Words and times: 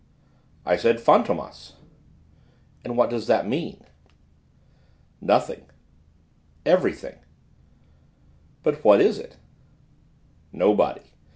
"I 0.65 0.77
said: 0.77 0.97
Fantômas." 0.97 1.73
"And 2.83 2.97
what 2.97 3.11
does 3.11 3.27
that 3.27 3.47
mean?" 3.47 3.83
"Nothing.... 5.21 5.65
Everything!" 6.65 7.19
"But 8.63 8.83
what 8.83 8.99
is 8.99 9.19
it?" 9.19 9.37
"Nobody.... 10.51 11.01